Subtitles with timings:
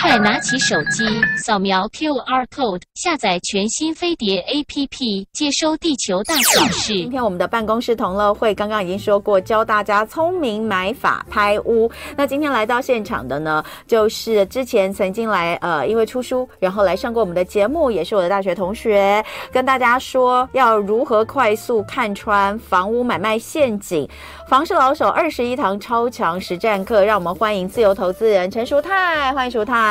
[0.00, 1.04] 快拿起手机，
[1.36, 6.94] 扫描 QR code，下载全新飞碟 APP，接收地球大小事。
[6.94, 11.90] 今天我们的办公室同乐会刚刚已经说过，教大家聪明买法拍屋。
[12.16, 19.22] 那今天来到现场的呢，就是之前曾经来呃，因为出书，然后来上过我们的节目，也是我的大学同学，
[19.52, 24.08] 跟大家说要如何快速看穿房屋买卖陷阱。
[24.48, 29.89] 房市老手二十一堂超强实战课，让我们欢迎自由投资人陈淑泰，欢迎淑泰。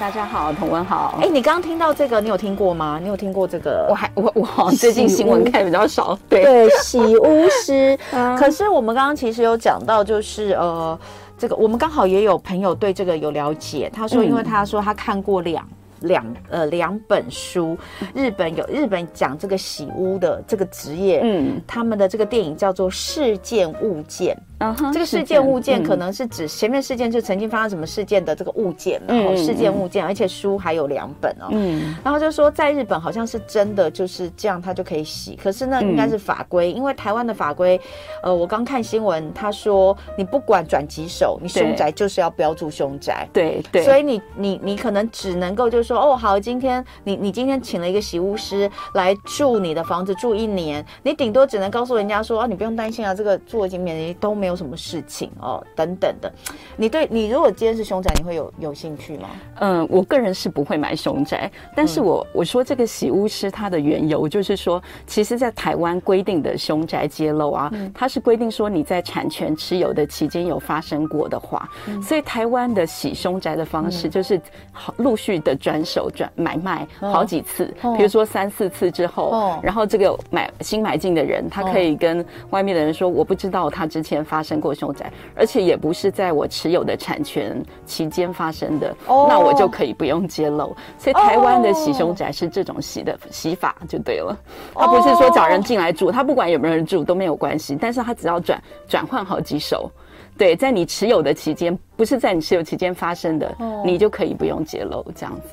[0.00, 1.18] 大家好，同文好。
[1.22, 2.98] 哎，你刚刚听到这个，你有听过吗？
[3.00, 3.86] 你有听过这个？
[3.88, 6.18] 我还我我最近新闻看比较少。
[6.28, 7.96] 对对，洗屋师。
[8.36, 10.98] 可是我们刚刚其实有讲到，就是呃，
[11.38, 13.88] 这个我们刚好也有朋友对这个有了解。
[13.94, 15.64] 他说，因为他说他看过两。
[16.04, 17.76] 两呃两本书，
[18.14, 24.34] 日本有日本讲这个洗屋的这个职业，嗯，他们的这个电影叫做《事件物件》。
[24.60, 31.48] Uh 这个事件物件可能是指前面事件就曾经发生什么事件的这个物件嘛，然后、嗯、事件物件，而且书还有两本哦。
[31.50, 35.34] 嗯，然后就说在日本好像是真的就是这样，他就可以洗。
[35.42, 37.80] 可是呢应该是法规，因为台湾的法规，
[38.22, 43.26] 呃，我刚看新闻，他说你不管转几手，你凶宅就是要标注凶宅。
[43.32, 43.82] 对对。
[43.82, 54.49] 所以你你你可能只能够就是说，哦，好，今天你你今天请了一个洗屋师来住你的房子住一年，你顶多只能告诉人家说啊，你不用担心啊，这个住了几年都没有。
[54.50, 55.64] 有什么事情哦？
[55.74, 56.30] 等等的，
[56.76, 59.28] 你对你如果今天是凶宅，你会有有兴趣吗？
[59.60, 74.40] 嗯，我个人是不会买凶宅，但是我、嗯、我说这个洗屋师他的缘由就是说，其实，在台湾规定的凶宅揭露啊，嗯、它是规定说你在产权持有的期间有发生过的话，嗯、所以台湾的洗凶宅的方式就是
[74.72, 84.39] 好陆续的转手转买卖好几次，哦、比如说三四次之后，哦、然后这个买新买进的人，他可以跟外面的人说，我不知道他之前发。
[84.40, 89.28] 发生过凶宅，而且也不是在我持有的产权期间发生的，oh.
[89.28, 90.74] 那我就可以不用揭露。
[90.98, 94.34] 所以台湾的洗凶宅是这种洗的洗法就对了。
[94.74, 98.58] 他不是说找人进来住，他不管有没有人住都没有关系，但是他只要转
[98.88, 99.90] 转换好几手，
[100.38, 103.84] 对，在你持有的期间，不是在你持有期间发生的，oh.
[103.84, 105.48] 你就可以不用揭露这样子。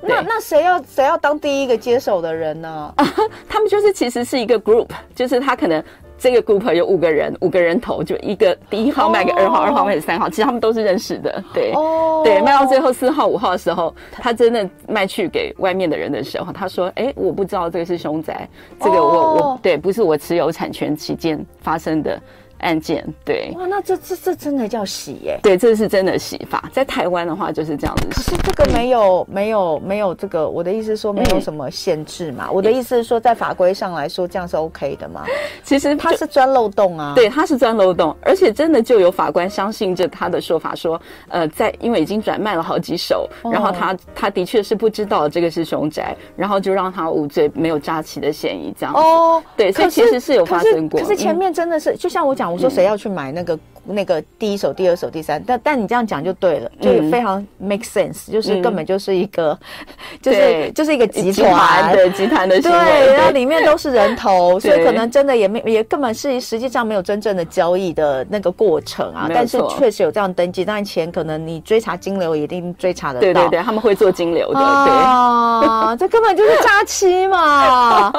[0.00, 2.94] 那那谁要谁要当第一个接手的人呢？
[3.46, 5.84] 他们就是其实是一个 group，就是他可能。
[6.22, 12.22] 这个 group 有五个人，五个人投就一个第一号卖给二号，二号卖给三号，其实他们都是认识的，对，oh.
[12.22, 19.40] 对，卖到最后四号、五号的时候，他真的卖去给外面的人的时候，他说：“哎，我不知道这个是凶宅，这个我、oh.
[19.40, 22.16] 我对，不是我持有产权期间发生的。”
[22.62, 25.38] 案件对哇，那这这这真的叫洗耶？
[25.42, 26.70] 对，这是真的洗法。
[26.72, 28.06] 在台湾的话就是这样子。
[28.10, 32.46] 可是这个没有没有没有这个，我的意思是说没有什么限制嘛？
[32.48, 35.24] 嗯、我的意思是说，在法规上来说，这样是 OK 的吗？
[35.64, 37.14] 其实他是钻漏洞啊。
[37.16, 41.00] 对，他是钻漏洞，而且真的就有法官相信着他的说法，说
[41.30, 49.42] 呃，在因为已经转卖了好几手，然后他他的确是不知道这个是凶宅，然后就让他无罪，没有诈欺的嫌疑，这样哦。
[49.56, 51.00] 对，所以其实是有发生过。
[51.00, 52.51] 可是，可是前面真的是，嗯、就像我讲。
[52.52, 59.58] 我说谁要去买那个那个第一手、第二手、第三，但但你这样讲就对了，就是非常 make sense，就是根本就是一个，
[60.20, 62.70] 就是就是一个集团对集团的对，
[63.14, 78.12] 然后里面都是人头，所以可能真的也没也根本是实际上没有真正的交易的那个过程啊，但是确实有这样登记，当然钱可能你追查金流一定追查得到，对对对，他们会做金流的，对啊，这根本就是诈欺嘛。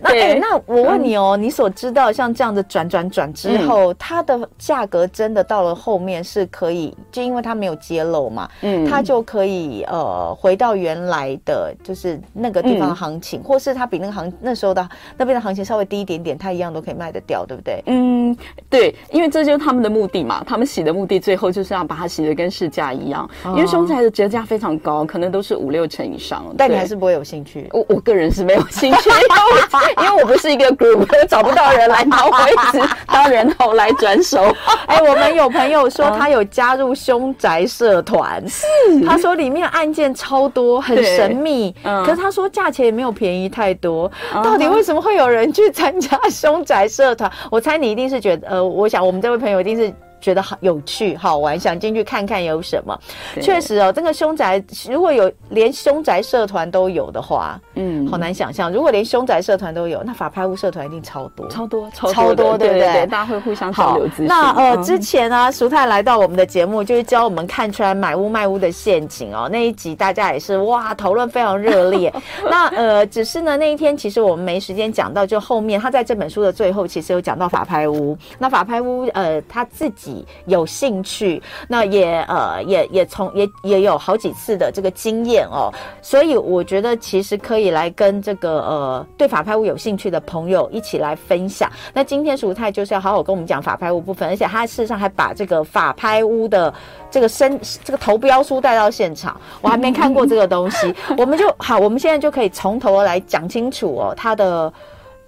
[0.00, 3.94] 那哎，那我问你哦，你所知道像这样的转转转之后。
[3.98, 17.82] 它的价格真的到了后面是可以，就因为它没有揭露嘛，嗯，它就可以呃回到原来的，就是那个地方的行情，嗯、或是它比那个行那时候的那边的行情稍微低一点点，它一样都可以卖得掉，对不对？
[17.86, 18.36] 嗯，
[18.70, 27.68] 对，因为这就是他们的目的嘛，他们洗的目的最后就是要把它洗得跟市价一样，因为凶宅的折价非常高，可能都是五六成以上，但你还是不会有兴趣。
[27.72, 29.10] 我我个人是没有兴趣，
[30.02, 32.38] 因为我不是一个 group，找不到人来当位
[32.72, 33.88] 置 当人头来。
[33.98, 34.54] 转手，
[34.86, 38.66] 哎、欸，我们有朋友说他有加入凶宅社团，是。
[39.06, 47.30] 他说里面案件超多，很神秘，嗯、可是他说价钱也没有便宜太多，到底为什么会有人去参加凶宅社团？
[47.50, 49.92] 我猜你一定是觉得，呃，我想我们这位朋友一定是。
[50.20, 52.98] 觉得好有趣好玩，想进去看看有什么。
[53.40, 58.72] 确实哦，这个凶宅如果有连凶宅社团都有的话，嗯，好难想象。
[58.72, 63.06] 如果连凶宅社团都有，那法拍屋社团一定超多，超多，超多，对不对？
[63.06, 64.26] 大家会互相交流资讯。
[64.26, 69.48] 那呃，之前呢、啊，淑泰来到我们的节目，就是教我们看出来买屋卖屋的陷阱哦。
[69.50, 72.12] 那一集大家也是哇，讨论非常热烈。
[72.50, 78.16] 那呃，只是呢，那一天其实我们没时间讲到，就后面他在这本书的最后，其实有讲到法拍屋。
[78.38, 80.07] 那法拍屋呃，他自己。
[80.08, 91.70] 己有兴趣，那也呃也也从也也有好几次的这个经验哦，所以我觉得其实可以来跟这个呃对法拍屋有兴趣的朋友一起来分享。
[91.92, 96.72] 那今天舒太就是要好好跟我们讲法拍屋部分，而且他事实上还把这个法拍屋的
[97.10, 104.72] 这个身这个投标书带到现场，我还没看过这个东西， 我们就好，我们现在就可以从头来讲清楚哦，他的。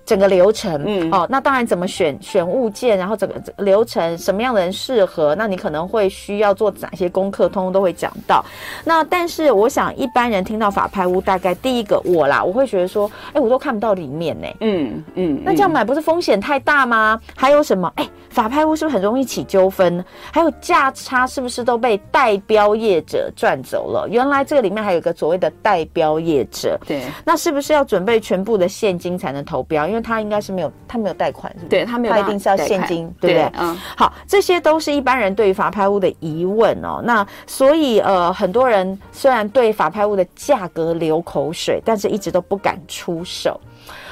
[0.05, 8.44] 整个流程，嗯，哦，那当然怎么选选物件，然后整个流程什么样的人适合，那你可能会需要做哪些功课，通通都会讲到。
[8.85, 17.20] 那但是我想一般人听到法拍屋，大概第一个我啦，我会觉得说，哎，我都看不到里面呢，嗯嗯，那这样买不是风险太大吗？
[17.37, 17.91] 还有什么？
[17.96, 20.05] 哎，法拍屋是不是很容易起纠纷？
[20.32, 24.08] 还有价差是不是都被代标业者赚走了？
[24.08, 29.87] 原来这个里面还有一个所谓的代标业者，对，那是不是要准备全部的现金才能投标？
[29.87, 31.69] 因为他应该是没有，他没有贷款，是不是？
[31.69, 33.52] 对，他没有，他一定是要现金，对不对？
[33.58, 37.00] 嗯，好，这些都是一般人对于法拍屋的疑问哦。
[37.05, 43.61] 那所以呃，很多人虽然对法拍屋的价格流口水，但是一直都不敢出手。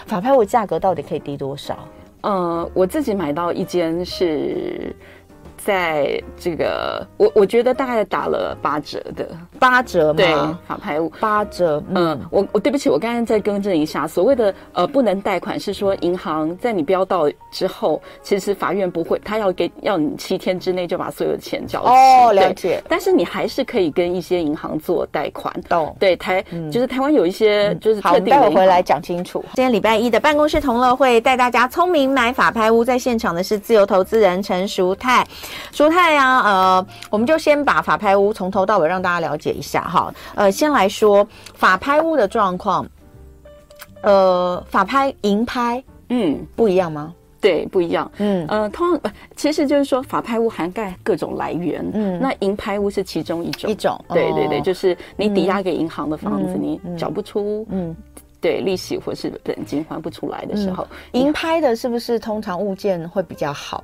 [0.06, 1.78] 法拍屋价格到底可以低多少？
[2.22, 4.94] 呃，我自己买到一间是。
[5.62, 9.28] 在这个，我我觉得大概打了八折的
[9.58, 10.16] 八折吗？
[10.16, 10.26] 对，
[10.66, 11.82] 法拍屋八折。
[11.94, 21.88] 嗯，我我对不起，我刚刚再更正一下，所谓的呃不能贷款是说银行在你标到之后，其实法院不会，他要给要你七天之内就把所有的钱缴齐。
[21.88, 22.82] 哦，了解。
[22.88, 25.52] 但是你还是可以跟一些银行做贷款。
[25.68, 25.94] 懂。
[25.98, 28.36] 对，台就是台湾有一些就是特定的。
[28.36, 29.44] 好，待会回来讲清楚。
[29.54, 35.26] 今天礼拜一的办公室同乐会带大家聪明买法拍屋，在现场的是自由投资人陈淑泰。
[35.72, 40.12] 淑泰啊，呃，我们就先把法拍屋从头到尾让大家了解一下哈。
[40.34, 42.86] 呃，先来说法拍屋的状况。
[44.02, 47.12] 呃，法拍、银拍，嗯，不一样吗？
[47.40, 48.10] 对，不一样。
[48.18, 51.84] 嗯，呃，通常其实就是说法拍屋涵盖各种来源。
[51.92, 53.68] 嗯，那银拍屋是其中一种。
[53.68, 54.00] 一种。
[54.08, 57.94] 对对对，就是你抵押给银行的房子，你缴不出，嗯，
[58.40, 63.82] 对，利息或是本金还不出来的时候，银拍的是不是通常物件会比较好？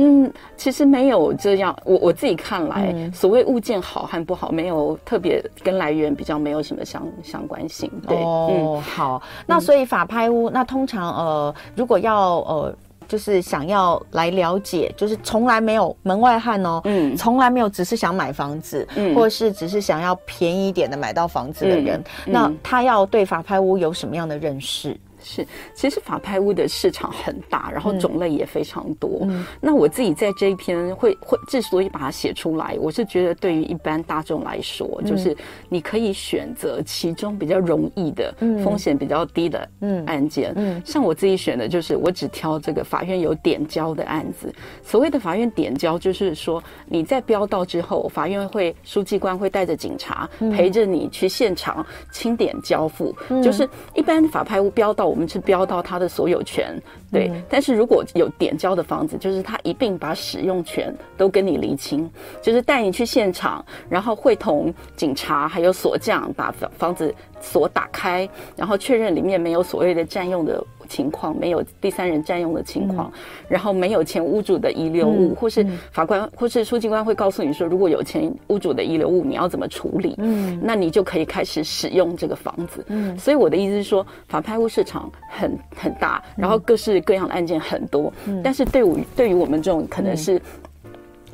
[0.00, 7.90] 嗯，其实没有这样，我我自己看来，嗯、所谓物件好和不好，没有特别跟来源比较没有什么相相关性。
[8.06, 12.74] 对，哦，嗯、好，那所以法拍屋，那通常呃，如果要呃，
[13.08, 24.96] 就是想要来了解，就是从来没有门外汉哦，嗯，从来没有只是想买房子，嗯，或者是只是想要便宜一点的买到房子的人，嗯、那他要对法拍屋有什么样的认识？
[25.28, 29.18] 是，其实法拍屋的市场很大，然后种类也非常多。
[29.22, 35.36] 嗯，那我自己在这一篇会会之所以把它写出来，我是觉得对于一般大众来说，就是
[35.68, 38.34] 你可以选择其中比较容易的、
[38.64, 39.68] 风险比较低的
[40.06, 40.54] 案件。
[40.56, 44.50] 嗯，像我自己选的就是我只挑这个法院有点交的案子。
[44.82, 53.14] 所谓的法院点交，就是说你在标到之后，法院会书记官会带着警察陪着你去现场清点交付。
[53.42, 55.17] 就是一般法拍屋标到我。
[55.18, 56.80] 我们是标到他的所有权，
[57.10, 57.26] 对。
[57.26, 62.08] 嗯、但是如果有点交的房子，就是他一并把使用权都跟你厘清，
[62.40, 70.64] 就是带你去现场，然后会同警察还有锁匠把房房子锁打开，然后确认里面没有所谓的占用的。
[70.88, 80.14] 情况没有第三人占用的情况，嗯、然后没有前屋主的遗留物，嗯、或是法官、嗯、或是书记官会告诉你说，如果有前屋主的遗留物，你要怎么处理？
[80.18, 82.84] 嗯，那你就可以开始使用这个房子。
[82.88, 90.40] 嗯，所以我的意思是说，法拍屋市场很很大，然后各式各样的案件很多，嗯、但是对我对于我们这种可能是。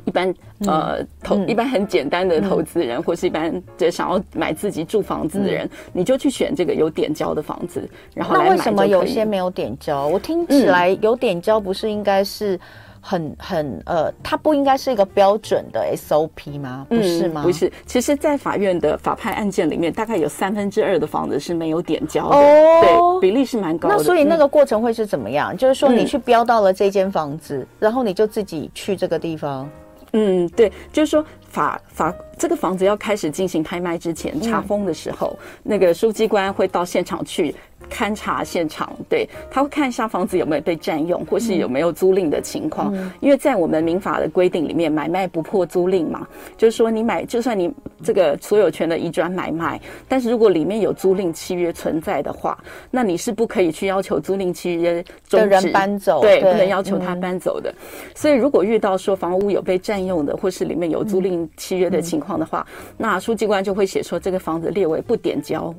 [0.05, 0.35] 嗯一般
[0.67, 8.35] 呃投一般很简单的投资人，或是一般就想要买自己住房子的人，你就去选这个有点交的房子，然后。
[8.37, 10.05] 那为什么有些没有点交？
[10.07, 12.59] 我听起来有点交不是应该是
[13.01, 16.85] 很很呃，它不应该是一个标准的 SOP 吗？
[16.87, 17.41] 不是吗？
[17.43, 23.95] 不是，其实，在法院的法拍案件里面，大概有三分之二的房子是没有点交的，对，比例是蛮高的。
[23.95, 25.55] 那所以那个过程会是怎么样？
[25.57, 29.67] 就是说你去标到了这间房子，然后你就自己去这个地方。
[30.17, 37.53] 嗯，对，就是说法法这个房子要开始进行拍卖之前，查封的时候，嗯、那个书记官会到现场去。
[37.89, 42.91] 勘察现场，对，他会看一下房子有没有被占用，或是有没有租赁的情况。
[42.95, 46.27] 嗯、因为在我们民法的规定里面，买卖不破租赁嘛，
[46.57, 47.71] 就是说你买，就算你
[48.03, 52.57] 这个所有权的移转买卖，但是如果里面有租赁契约存在的话，
[52.89, 57.69] 那你是不可以去要求租赁契约终止，人搬走，对，对不能要求他搬走的。
[57.71, 57.75] 嗯、
[58.15, 65.73] 所以如果遇到说房屋有被占用的，或是里面有租赁契约的情况的话，嗯、那书记官就会写说这个房子列为不点交。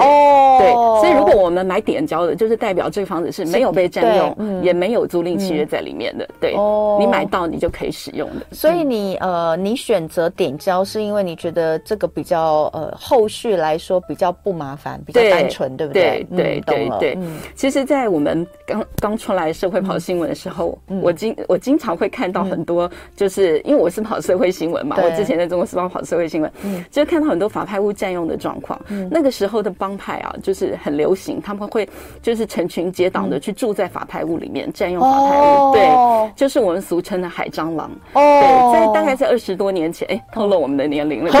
[0.00, 6.28] 哦，对，所以如果我们买点交的，就是代表这个房子是没有被占用，嗯、也没有租赁契约在里面的。
[6.40, 8.46] 对，哦、你买到你就可以使用的。
[8.52, 16.26] 所以你呃，你选择点交是因为你觉得这个比较呃，后续来说比较不麻烦，比较单纯，对，不对？
[16.36, 17.14] 对对对对。
[17.20, 28.80] 嗯、其实，在我们刚刚出来社会跑新闻的时候，嗯、我经我经常会看到很多，就是因为我是跑社会新闻嘛，我之前在中国时报跑社会新闻，嗯，就看到很多法拍屋占用的状况。
[28.88, 31.88] 嗯，那个时候的帮派啊，就是很流行，他们会
[32.22, 37.90] 就是成群结党的去住在法拍屋里面占用法拍屋，哦、对，就是我们俗称的海蟑螂。
[38.14, 41.30] 哦，对，在大概在二十多年前，哎，透露我们的年龄了。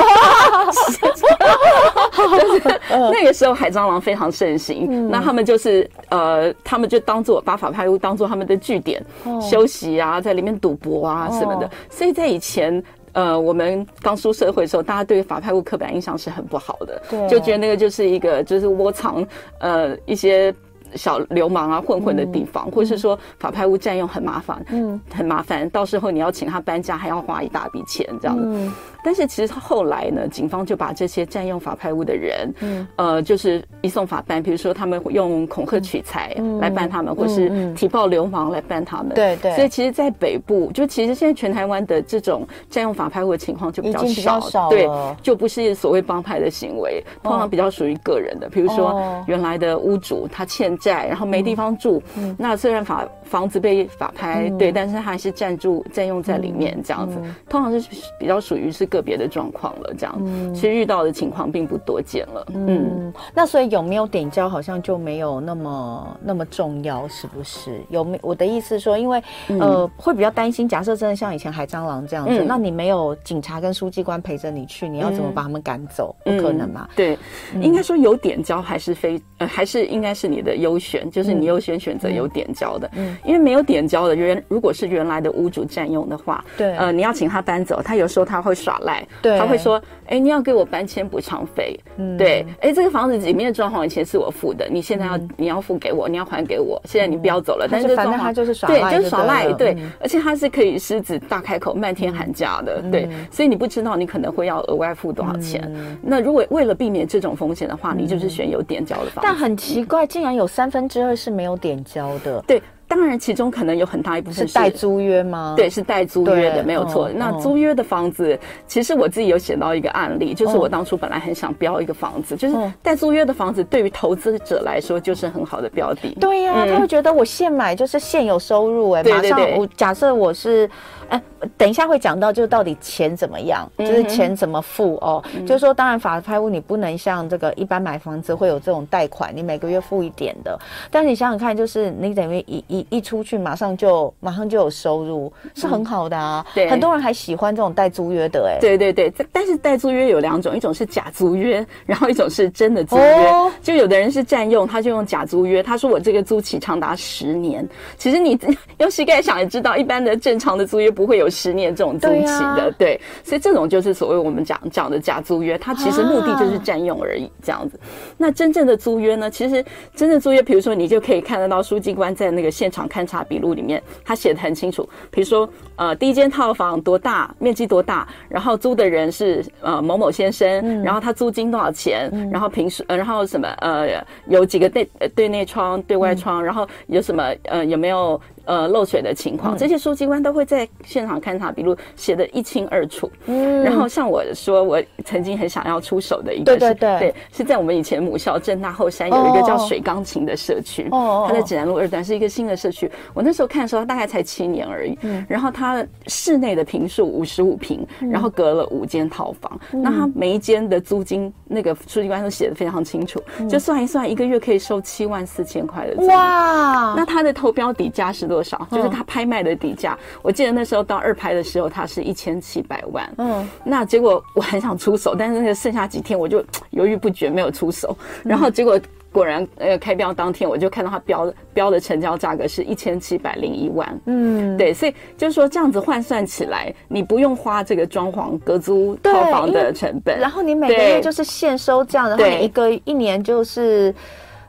[2.20, 11.66] 就是那个时候海蟑螂非常盛行，嗯、那他们就是呃，他们就当做把法拍屋当做他们的据点，哦、休息啊，在里面赌博啊什么的。
[11.66, 12.82] 哦、所以在以前。
[13.12, 19.26] 呃，我们刚出社会的时候，大家对法拍屋刻板印象是很不好的，对，就觉得那个就是一个就是窝藏
[19.58, 20.54] 呃一些
[20.94, 28.36] 小流氓啊混混的地方，嗯、或是说法拍屋占用很麻烦，嗯，很麻烦，到时候你要请他搬家还要花一大笔钱这样。
[28.36, 28.44] 子。
[28.46, 39.14] 嗯但是其实后来呢，警方就把这些占用法拍屋的人，嗯，呃，就是移送法办，比如说他们用恐吓取财来办他们，或是提报流氓来办他们。
[39.14, 39.54] 对对。
[39.54, 44.04] 所以其实，在北部，就其实现在全台湾的这种占用法拍屋的情况就比较
[44.40, 44.86] 少，对，
[45.22, 48.48] 就不是所谓帮派的行为，通常比较属于个人的。
[48.48, 52.02] 比如说原来的屋主他欠债，然后没地方住，
[52.36, 57.16] 那虽然法房子被法拍，对，但是他还是占住占用在里面这样子，
[57.48, 57.88] 通常是
[58.18, 58.89] 比较属于是。
[58.90, 62.46] 个别的状况了，这样，嗯、其实遇到的情况并不多见了。
[62.52, 67.80] 嗯，嗯，那所以有没有点交好像就没有那么那么重要，是不是？
[67.88, 76.14] 有没我的意思说，因为、嗯、呃，会比较担心，假设真的像以前海蟑螂这样子，嗯、那你没有警察跟书记官陪着你去，你要怎么把他们赶走？
[76.24, 76.88] 嗯、不可能嘛？
[76.96, 77.16] 对，
[77.54, 82.90] 嗯、应该说有点交还是非呃，还是应该是你的优选，就是你优先选择有点交的。
[82.96, 88.79] 嗯，因为没有点交的原如果是原来的屋主占用的话，对，呃，你要请他搬走，他有时候他会耍。
[88.80, 97.66] 来，对，他会说，哎、欸，你要给我搬迁补偿费，嗯，对，哎、欸，这个房子里面的装潢以前是我付的，你现在要、嗯、你要付给我，你要还给我，现在你不要走了。
[97.70, 105.62] 但是反正他就是耍赖，对，就是耍赖，对，嗯、而且他是可以狮子大开口、漫天喊价的，嗯、对，所以你不知道你可能会要额外付多少钱。
[105.74, 109.20] 嗯、那如果为了避免这种风险的话，你就是选有点交的房子。
[109.22, 112.62] 但很奇怪，竟然有三分之二是没有点交的，对。
[112.90, 115.54] 当然，其中可能有很大一部分是带租约吗？
[115.56, 117.08] 对，是带租约的，没有错。
[117.08, 126.16] 那租约的房子，其实我自己有写到一个案例，就是我当初本来很想标一个房子，就是带租约的房子，对于投资者来说就是很好的标的。
[126.20, 130.68] 对呀，他会觉得我现买就是现有收入，哎，马上我假设我是。
[131.10, 131.20] 哎，
[131.56, 135.22] 等一下会讲到，就是到底钱怎么样，就是钱怎么付哦。
[135.34, 140.58] 嗯、就是说，当然法拍屋你不能像这个一般买房子会有这种贷款，你每个月付一点的。
[140.90, 146.44] 但是你想想看，就是你等于一一一出去，马上就马上就有收入，是很好的啊。
[146.54, 148.60] 对，很多人还喜欢这种带租约的哎。
[148.60, 153.28] 对对对，但是带租约有两种，一种是假租约，然后一种是真的租约。
[153.30, 157.66] 哦、就有的人是占用，他就用假租约，他说我这个租期长达十年。
[157.96, 158.38] 其实你
[158.76, 160.90] 用膝盖想也知道，一般的正常的租约。
[160.90, 162.24] 不会有十年这种租期
[162.56, 167.78] 的，对，对，所以这种就是所谓我们讲讲的假租约，它其实目的就是占用而已，这样子。
[168.16, 169.30] 那真正的租约呢？
[169.30, 174.88] 其实真正租约，比如说你就可以看得到书记官在那个现场勘查笔录里面，他写的很清楚。
[175.10, 175.48] 比如说，
[175.80, 183.88] 呃，第一间套房多大，面积多大，然后租的人是呃某某先生，然后他租金多少钱，然后平时呃，然后什么呃，
[184.26, 184.84] 有几个对
[185.14, 188.20] 对内窗、对外窗，然后有什么呃，有没有？
[188.46, 193.08] 呃，漏水的情况，这些书记官都会在现场勘查笔录写得一清二楚。
[193.26, 202.90] 嗯，然后像我说，我曾经很想要出手的一个，对对对，是在我们以前母校正大后山有一个叫水钢琴的社区，哦，它在济南路二段是一个新的社区。
[203.14, 204.98] 我那时候看的时候，大概才七年而已。
[205.02, 205.69] 嗯，然后它
[206.08, 209.60] 室内的平数五十五平，然后隔了五间套房。
[209.70, 216.06] 那它每一间的租金，那个书记官都写的非常清楚，就算一算，一个月可以收七万四千块的租。
[216.08, 218.40] 哇，那它的投标底价是多？
[218.40, 218.66] 多少？
[218.70, 223.12] 就是他拍卖的底价，我记得那时候到二拍的时候，他是一千七百万。
[223.18, 227.94] 嗯，那结果我很想出手，但是那个剩下几天我就犹豫不决，没有出手。
[228.24, 228.80] 然后结果
[229.12, 234.00] 果然，呃，开标当天我就看到它标标的成交价格是一千七百零一万。
[234.06, 243.94] 嗯，对，所以就是说这样子换算起来，你不用花这个装潢、隔租套房的成本，然后你每个月就是现收这样，然后你一个一年就是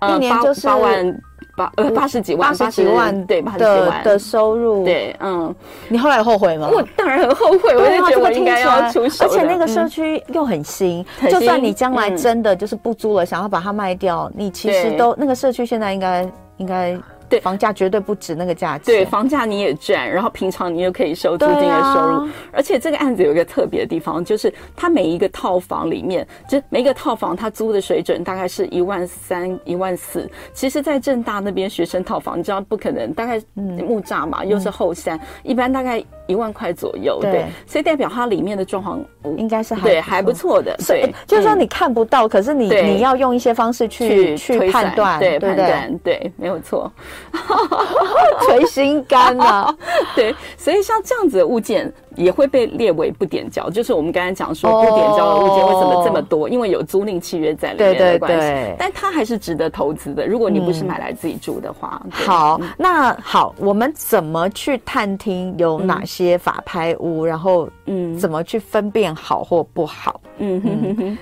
[0.08, 1.22] 一年就是八万。
[1.56, 4.84] 八呃八十几万，八十几万对八十几万的收入。
[4.86, 5.54] 对，嗯，
[5.90, 6.70] 你后来后悔吗？
[6.72, 9.26] 我当然很后悔，我就觉得我应该要出手。
[9.26, 16.98] 而且那个社区又很新，就算你将来真的就是不租了，想要把它卖掉，你其实都那个社区现在应该应该。
[17.32, 18.94] 对，房价绝对不止那个价钱。
[18.94, 22.26] 对，房价你也赚，然后平常你又可以收租金的收入。
[22.26, 30.30] 啊、而且这个案子有一个特别的地方，就是它每一个套房里面，就每一个套房它租的水准大概是一万三、一万四。
[30.54, 36.04] 其实，在正大那边学生套房，你知道不可能，大概木栅嘛，嗯、又是后山，嗯、一般大概。
[36.32, 39.04] 一万块左右，对，对，所以代表它里面的状况
[39.38, 46.92] 应该是还对还不错的，所以就是说你看不到，可是你你要用一些方式去去判断，对判断，对，没有错，
[48.48, 49.76] 捶心肝啊，
[50.16, 56.48] 对，所以像这样子的物件也会被列为不点交，就是我们刚才讲说不点交的物件为什么这么多？
[56.48, 60.26] 因为有租赁契约在里面的关系，但它还是值得投资的。
[60.26, 66.22] 如果你不是买来自己住的话，好，那好，我们怎么去探听有哪些？
[66.22, 70.22] 些法拍屋，然后嗯，怎么去分辨好或不好？
[70.38, 71.18] 嗯哼哼哼，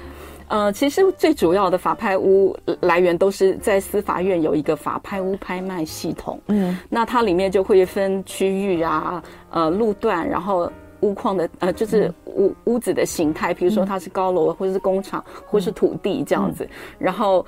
[0.49, 10.69] 呃，其实最主要的法拍屋来源都是在司法院有一个法拍屋拍卖系统，嗯，那它里面就会分区域啊，呃，路段，然后
[11.01, 17.45] 屋况的呃，就是屋屋子的形态，比如说它是高楼或者是工厂或是土地这样子，然后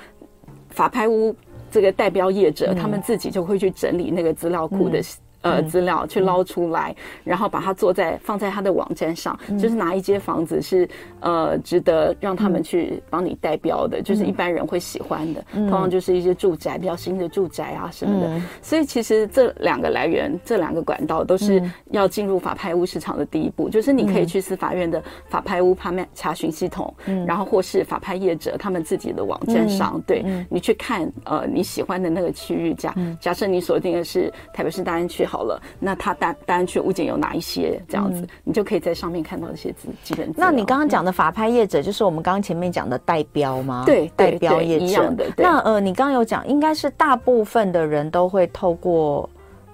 [0.69, 1.35] 法拍屋
[1.69, 5.01] 这个代标业者，他们自己就会去整理那个资料库的。
[5.41, 10.87] 呃，资料去捞出来，然后把它做在放在他的网站上，就是哪一间房子是
[11.19, 18.41] 呃值得让他们去帮你代标的，就是一般人会喜欢的，通常就是一些住宅比较新的住宅啊什么的。
[18.61, 26.93] 所以其实这两个来源，这两个管道都是要进入法拍屋市场的第一步，就是你可以去司法院的法拍屋拍卖查询系统，
[27.25, 35.27] 然后或是法拍业者他们自己的网站上，对你去看呃你喜欢的那个区域假假设你锁定的是台北市大安区。
[35.31, 37.81] 好了，那他单单去物件有哪一些？
[37.87, 40.45] 这样子，嗯、你就可以在上面看到一些资基本资料。
[40.45, 43.83] 那你刚刚讲的法拍业者，就是我们刚刚前面讲的代标吗？
[43.85, 45.25] 对，代标业者一样的。
[45.37, 49.29] 那呃，你刚刚有讲，应该是大部分的人都会透过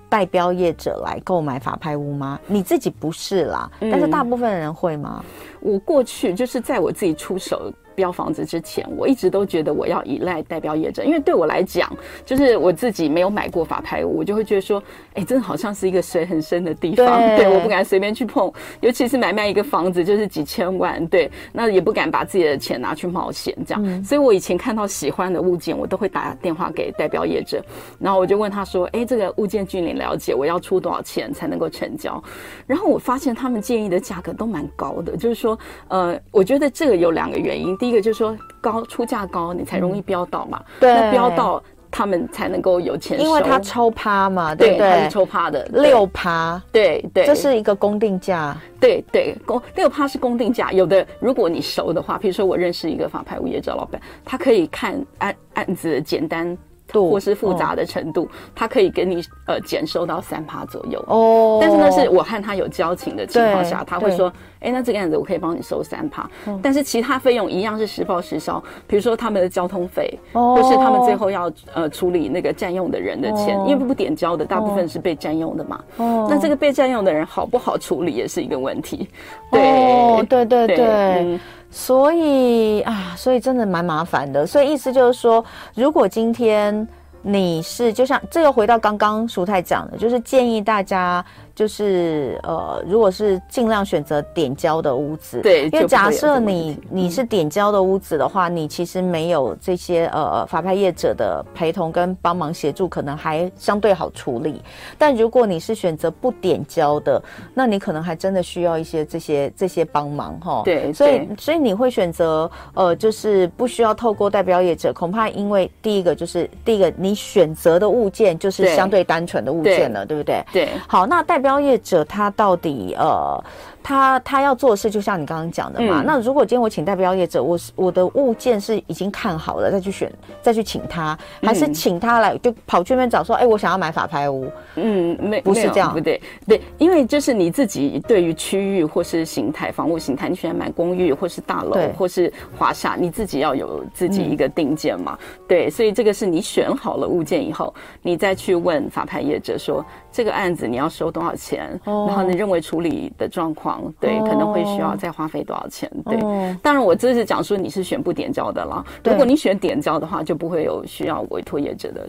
[0.07, 2.39] 代标业者来购买法拍屋吗？
[2.45, 5.25] 你自己不是啦，嗯、但是大部分的人会吗？
[5.59, 7.73] 我过去就是在我自己出手。
[7.97, 11.91] 标房子之前，我一直都觉得我要依赖代表业者，因为对我来讲，
[12.23, 14.81] 就是我自己没有买过法拍屋，我就会觉得说，
[15.15, 27.59] 哎，真的好像是一个水很深的地方， 对，对，我不敢随便去碰，尤其是买卖一个房子就是几千万，对，那也不敢把自己的钱拿去冒险，这样，嗯、所以我以前看到喜欢的物件，我都会打电话给代表业者，
[27.97, 32.23] 然后我就问他说，哎，这个物件据你了解，我要出多少钱才能够成交？
[32.67, 37.75] 然后我发现他们建议的价格都蛮高的，就是说，呃，我觉得这个有两个原因。
[37.86, 40.61] 第一个就是说高出价高，你才容易标到嘛。
[40.79, 44.89] 对，那标到他们才能够有钱收，因为他抽趴嘛，对不对？
[44.89, 48.55] 他是抽趴的六趴，对对，这是一个公定价。
[48.79, 50.71] 对对，公六趴是公定价。
[50.71, 56.57] 有的如果你熟的话，比如说我认识一个法拍物业找老板，他可以看案案子简单。
[56.93, 61.59] 或是复杂的程度，他可以给你呃减收到三趴左右哦。
[61.61, 66.29] 但是呢，是我和他有交情的情况下，他会说，哎，那这个案子我可以帮你收三趴，
[66.61, 68.63] 但是其他费用一样是实报实销。
[68.87, 75.83] 比如说他们的交通费，或是他们最后要呃处理那个占用的人的钱，因为不点交的大部分是被占用的嘛。
[75.97, 79.09] 哦，那这个被占用的人好不好处理也是一个问题。
[79.51, 81.39] 对，对对对。
[81.69, 84.45] 所以啊，所以真的蛮麻烦的。
[84.45, 85.43] 所以意思就是说，
[85.75, 86.87] 如果今天
[87.21, 91.23] 你是就像这个回到刚刚苏太讲的，就是建议大家。
[91.57, 104.61] 就是呃，如果是尽量选择点胶的屋子，对，因为假设你你是点胶的屋子的话，你其实没有这些呃法拍业者的陪同跟帮忙协助，可能还相对好处理。
[104.99, 107.19] 但如果你是选择不点胶的，
[107.55, 110.61] 那你可能还真的需要一些这些这些帮忙哈。
[110.63, 120.45] 对，所以所以你会选择呃，就是不需要透过代表业者，恐怕因为第一个就是第一个你选择的物件就是相对单纯的物件了，对，对不对？
[120.53, 120.69] 对。
[120.87, 121.46] 好，那代标。
[121.47, 123.41] 标业者他到底呃，
[123.81, 126.01] 他他要做的事，就像你刚刚讲的嘛。
[126.01, 130.11] 嗯、那如果今天我请代表业者，我是我的物件是已经看好了，再去选，
[130.41, 134.47] 再去请他，还是请他来就跑去那边找说，哎、欸，我想要买法拍屋。
[134.75, 145.17] 嗯，没不是这样，不对，对，因为就是你自己对于区域或是形态、房屋形态，你喜欢买公寓或是大楼或是华厦，你自己要有自己一个定见嘛。
[145.19, 149.85] 嗯、对，所以这个是你选好了物件以后，你再去问法拍业者说。
[150.09, 151.79] 这个案子你要收多少钱？
[151.85, 153.66] 然后你认为处理的状况，
[153.99, 155.91] 对，可能会需要再花费多少钱？
[156.05, 156.19] 对，
[156.61, 158.83] 当然我这是讲说你是选不点交的啦。
[159.03, 162.07] 如果你选点交的话，就不会有需要委托业者的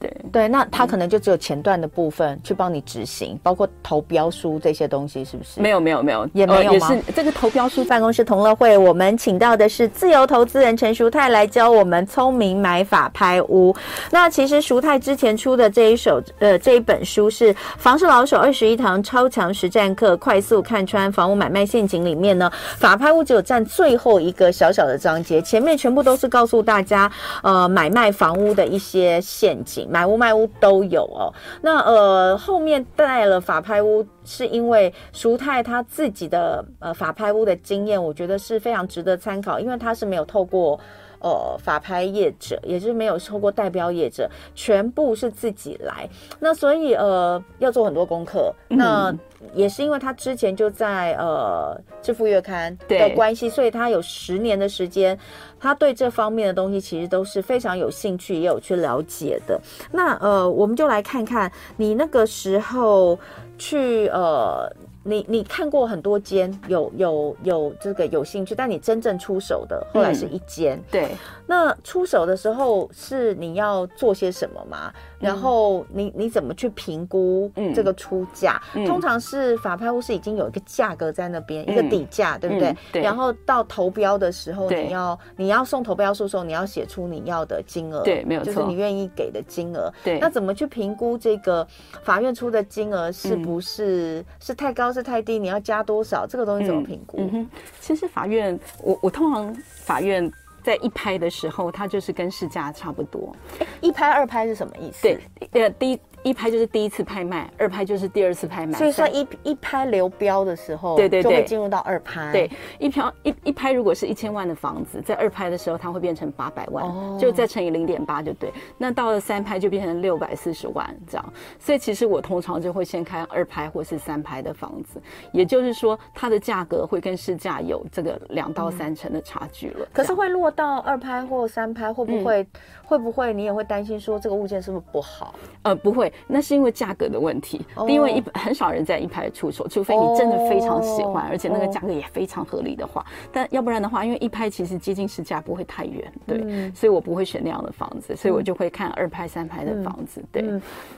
[0.00, 5.60] 对对，那他可能就只有前段的部分去帮你执行，包括投标书这些东西，是不是？
[5.60, 6.88] 没有没有没有，也没有吗？
[6.88, 13.74] 呃、也是这个投标书办公室同乐会，我们请到的是自由投资人陈淑泰来教我们聪明买法拍屋。
[14.10, 27.10] 那其实淑泰之前出的这一首呃这一本书是《房市老手二十一堂超强实战课》，快速看穿房屋买卖陷阱里面呢，法拍屋只有占最后一个小小的章节，前面全部都是告诉大家
[27.42, 31.32] 呃买卖房屋的一些陷阱，买屋卖屋都有哦。
[31.62, 40.78] 那呃后面带了法拍屋，是因为淑泰他自己的呃法拍屋的经验，我觉得是非常值得参考，因为他是没有透过。
[41.20, 46.08] 呃，法拍业者，也就是没有透过代表业者，全部是自己来。
[46.38, 48.54] 那所以呃，要做很多功课。
[48.68, 49.12] 那
[49.54, 55.18] 也是因为他之前就在呃《致富月刊》的关系，所以他有十年的时间，
[55.60, 59.60] 他对这方面的东西其实都是非常有兴趣，也有去了解的。
[59.92, 63.18] 那呃，我们就来看看你那个时候
[63.56, 64.70] 去呃。
[65.08, 70.76] 你你看过很多间有有有这个有兴趣，但你真正出手的后来是一间。
[70.76, 71.08] 嗯，对。
[71.46, 74.92] 那出手的时候是你要做些什么吗？
[75.18, 78.60] 然后你你怎么去评估这个出价？
[78.74, 82.68] 嗯、通常是法拍屋是已经有一个价格在那边，嗯、一个底价，对不对？
[82.68, 83.02] 嗯、对。
[83.02, 89.90] 然后到投标的时候，你要你要送投标书的时候，你要写出你要的金额，对，没有错，就是你愿意给的金额。
[90.04, 90.18] 对。
[90.18, 91.66] 那怎么去评估这个
[92.02, 95.38] 法院出的金额是不是、嗯、是太高是太低？
[95.38, 96.26] 你要加多少？
[96.26, 97.16] 这个东西怎么评估？
[97.18, 100.30] 嗯，嗯哼，其实法院，我我通常法院。
[100.60, 103.34] 在一拍的时候，它就是跟市价差不多。
[103.80, 105.00] 一拍二拍是什么意思？
[105.02, 105.18] 对，
[105.52, 106.00] 呃，第一。
[106.24, 108.76] 一拍就是第一次拍卖，二拍就是第二次拍卖。
[108.76, 112.32] 所以说一一拍流标的时候，对对对，就会进入到二拍。
[112.32, 118.52] 对，一票一一拍如果是一千万的房子，在二拍的时候它会变成八百万，哦、就再乘以零点八就对。
[118.76, 121.32] 那到了三拍就变成六百四十万这样。
[121.58, 125.00] 所以其实我通常就会先看二拍或是三拍的房子，
[125.32, 129.84] 也就是说它的价格会跟市价有这个两到三成的差距了。
[129.84, 132.46] 嗯、可是会落到二拍或三拍，会不会、嗯、
[132.84, 135.34] 会不会你也会担心说这个物件是不是不好？
[135.62, 136.07] 呃，不会。
[136.26, 143.04] 那是因为价格的问题，因为一很少人在一拍出手，除非你真的非常喜欢，而且那个价格也非常合理的话。
[143.32, 150.24] 但要不然的话，因为一拍其实接近市价不会太远，对，所以我不会选那样的房子，所以我就会看二拍、三拍的房子。
[150.30, 150.44] 对，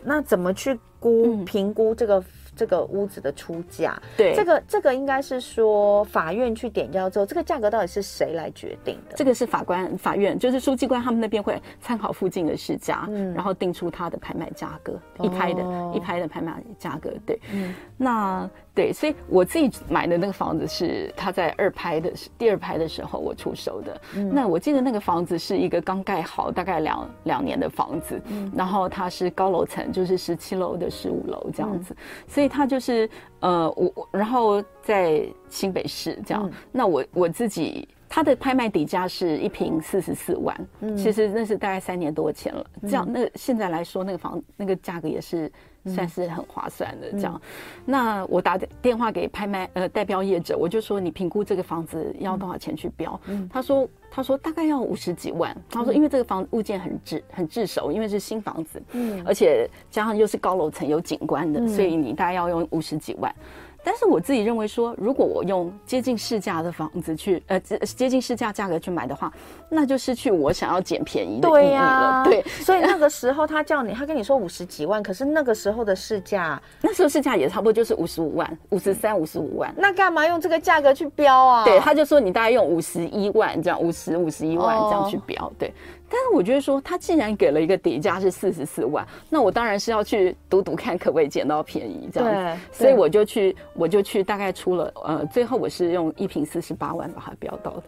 [0.03, 2.23] 那怎么去估评估这个？
[2.61, 9.17] 这个屋子的出价，对，这个这个应该是说法院去点交之后，这个价格到底是谁来决定的？
[9.17, 18.51] 这个是法官、法院，就是书记官他们那边会参考附近的市价，嗯，然后定出它的拍卖价格，一拍的，哦、一拍的拍卖价格，对，嗯，那。
[18.81, 24.01] 对，所以我自己买的那个房子是他在二拍的第二拍的时候我出手的。
[24.17, 33.07] 嗯、那我记得那个房子是一个刚盖好大概两两年的房子，嗯、然后它是高楼层，就是十七楼的十五楼这样子，嗯、所以它就是
[33.41, 36.49] 呃我然后在新北市这样。
[36.51, 42.67] 嗯、那我我自己它的拍卖底价是一平四十四万，嗯、其实那是大概三年多前了。
[42.83, 45.51] 这样那现在来说那个房那个价格也是。
[45.87, 47.33] 算是很划算的，这样。
[47.37, 47.41] 嗯、
[47.87, 53.19] 那我打电话给拍卖呃代标业者，我就说，你评估这个房子要多少钱去标？
[53.29, 55.57] 嗯、他说他说大概要五十几万。
[55.71, 63.35] 他说因为这个房物件很炙很炙手，因为是新房子，嗯，而且加上又是高楼层有景观的，嗯、所以你大概要用五十几万。
[63.83, 69.33] 但是我自己认为说，如果我用接近市价的房子去，呃，接近市价价格去买的话，
[69.69, 71.61] 那就失去我想要捡便宜的意义了。
[71.61, 72.43] 对呀、啊，对。
[72.61, 79.73] 所以那个时候他叫你，他跟你说五十几万，可是那个时候的市价， 那时候市价也差不多就是五十五万、五十三、五十五万。
[79.77, 81.65] 那干嘛用这个价格去标啊？
[81.65, 85.73] 对，他就说你大概用五十一万这样，五十五十一万这样去标，对。
[86.11, 92.61] 但是我觉得说，他既然给了一个底价是四十四万，那我当然是要去赌赌看，可不可以捡到便宜这样子。
[92.73, 97.85] 对，所以我就去，我就去，大概出了呃，最后我是用一瓶四十八万把它标到的。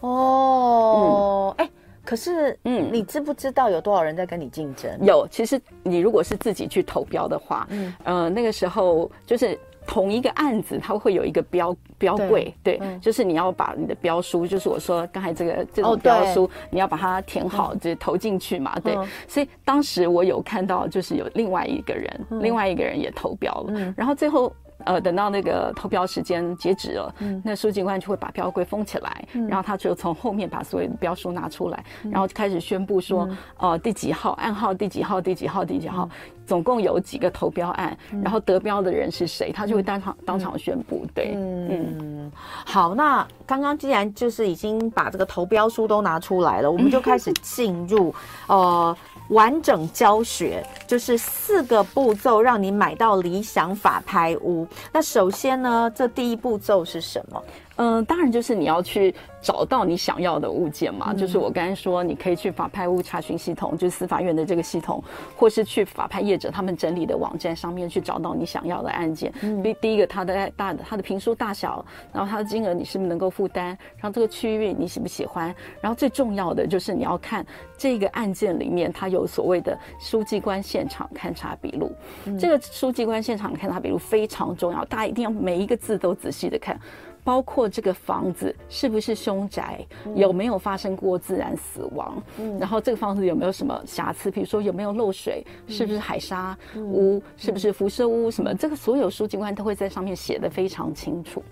[0.00, 1.72] 哦，哎、嗯欸，
[2.04, 4.90] 可是嗯，你知不知道有多少人在跟你竞争？
[5.02, 9.58] 有，其实你如果是自己去投标的话，嗯，呃，那个时候就是。
[9.86, 18.94] 同一个案子，它会有一个标标柜，对，就是你要把你的标书，就是我说刚才这个这种标书，哦、你要把它填好，嗯、就是投进去嘛，对。
[18.96, 24.52] 嗯、所以当时我有看到，就是有另外一个人，嗯、另外一个人也投标了，嗯、然后最后。
[24.86, 33.22] 呃，等到那个投标时间截止了，嗯，那书记官就会把标柜封起来，嗯，然后他就从后面把所有的标书拿出来，嗯，然后就开始宣布说，
[33.56, 36.06] 哦，呃，第几号，暗号第几号，第几号，第几号，
[36.46, 41.06] 总共有几个投标案，然后得标的人是谁，他就会当场当场宣布。
[41.14, 42.30] 对，嗯，
[42.64, 48.14] 好，那刚刚既然就是已经把这个投标书都拿出来了，我们就 开始进入
[48.46, 48.96] 呃。
[49.30, 54.68] 完整教学就是四个步骤，让你买到理想法拍屋。
[54.92, 57.42] 那首先呢，这第一步骤是什么？
[57.76, 61.06] 嗯、呃，当然就是你要去找到你想要的物件嘛。
[61.10, 65.02] 嗯、就是我刚才说，你可以去法拍屋查询系统，就是司法院的这个系统，
[65.36, 69.32] 或是去法拍业者他们整理的网站上面去找到你想要的案件。
[69.42, 77.44] 嗯，第第一个，它的大的它的评书大小，然后它的金额你是不是能够负担，然后这个区域你喜不喜欢，然后最重要的就是你要看
[77.76, 81.92] 这个案件里面它有所谓的书记官现场勘查笔录。
[82.26, 86.78] 嗯、这个书记官现场勘查笔录非常重要，大家一定要每一个字都仔细的看。
[87.24, 89.84] 包括这个房子是不是凶宅，
[90.14, 101.42] 有没有发生过自然死亡，嗯，然后这个房子有没有什么瑕疵，比如说有没有漏水，是不是海沙屋，是不是辐射屋，什么这个所有书记官都会在上面写的非常清楚。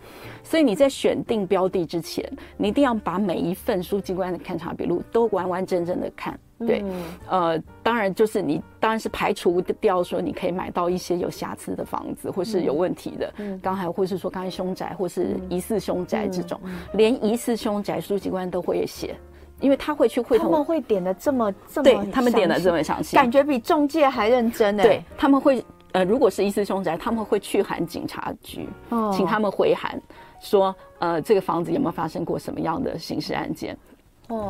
[0.45, 6.39] 所以你在选定标的之前，你一定要把每一份书记官的勘察笔录都完完整整的看。
[6.67, 6.85] 对，
[7.29, 16.61] 呃，当然就是你当然是排除掉说你可以买到一些有瑕疵的房子，或是有问题的，嗯，刚才或是说刚才凶宅或是疑似凶宅这种，
[16.95, 19.15] 连疑似凶宅书记官都会写，
[19.61, 24.83] 因为他会去会同，他们会点的这么这么，对他们点的这么详细，感觉比中介还认真呢。
[24.83, 30.01] 对，他们会呃，如果是疑似凶宅，他们会去函警察局，哦，请他们回函
[30.41, 33.77] 说，呃，这个房子有没有发生过什么样的刑事案件。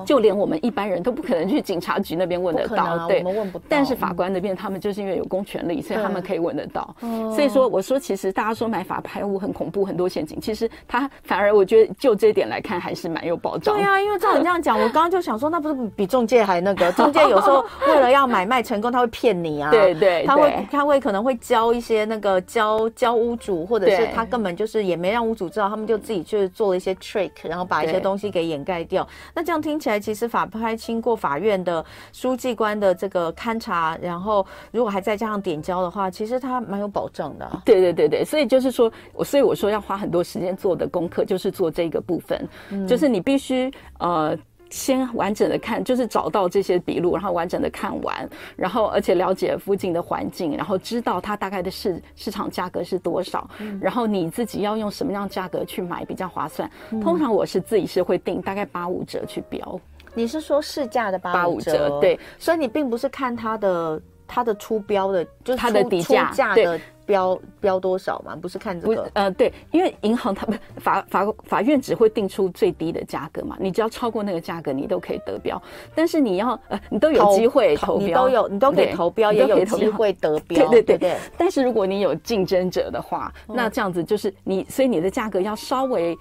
[0.07, 3.65] 就连我们一般人都不可能去警察局那边问得到，啊、对，我们问不到。
[3.69, 6.95] 但是法官那边他们就是因为有公权力，所以他们可以问得到。
[7.35, 13.77] 所以说，我说其实大家说买法拍屋很恐怖，很多陷阱，其实他反而我觉得就这一点来看还是蛮有保障。
[13.77, 16.93] 对啊，因为照你这样讲，我刚刚就想说，那不是比中介还那个？
[16.93, 19.71] 中介有时候为了要买卖成功，他会骗你啊。
[19.73, 29.07] 对对，他会他会可能会教一些那个教教屋主，或者是他根本就是也没让屋主知道，他们就自己去做了一些 trick，然后把一些东西给掩盖掉。
[29.35, 31.83] 那这样听听起来，其实法拍经过法院的
[32.13, 37.63] 书记官的这个勘察，然后如果还再加上点交的话，其实它蛮有保证的。
[37.65, 42.47] 对对对对，所以就是说，我所以我说要花很多时间做的功课，就是做这个部分，
[42.87, 44.37] 就是你必须呃
[44.73, 56.69] 先完整的看，就是找到这些笔录，然后完整的看完，然后而且了解附近的环境，然后知道它大概的市市场价格是多少，嗯、然后你自己要用什么样价格去买比较划算。
[56.91, 59.81] 嗯、通常我是自己是会定大概八五折去标。
[60.15, 62.01] 你是说市价的八五折？
[62.01, 66.81] 对，所以你并不是看它的它的出标的，就是它的底价的
[67.13, 68.35] 标标多少嘛？
[68.35, 69.11] 不是看这个？
[69.13, 75.61] 呃，对，因为银行他们法法法院只会定出最低的价格嘛，你只要超过那个价格，你都可以得标。
[75.95, 80.67] 但是你要呃，你都有机会投标，你都有你都可以投标，也有机会得 标。
[80.71, 81.17] 对对对对。
[81.37, 86.17] 但是如果你有竞争者的话，那这样子就是你，所以你的价格要稍微。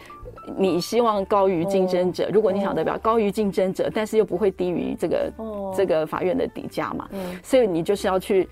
[0.57, 5.31] 你希望高于竞争者，如果你想得表高于竞争者，但是又不会低于这个
[5.77, 7.07] 这个法院的底价嘛，
[7.43, 8.49] 所以你就是要去。